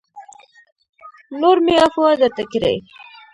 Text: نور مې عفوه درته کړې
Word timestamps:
نور 1.41 1.57
مې 1.65 1.75
عفوه 1.83 2.11
درته 2.21 2.43
کړې 2.51 2.75